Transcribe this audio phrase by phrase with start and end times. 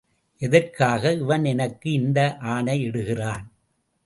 [0.41, 2.19] எதற்காக இவன் எனக்கு இந்த
[2.47, 3.45] ஆணையிடுகிறான்?